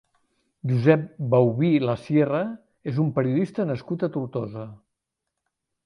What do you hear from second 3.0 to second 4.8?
un periodista nascut a Tortosa.